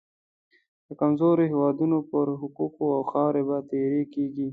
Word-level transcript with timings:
د 0.87 0.89
کمزورو 0.99 1.43
هېوادونو 1.51 1.97
پر 2.11 2.25
حقوقو 2.41 2.85
او 2.97 3.01
خاورې 3.11 3.41
به 3.47 3.57
تیری 3.69 4.03
کېږي. 4.13 4.47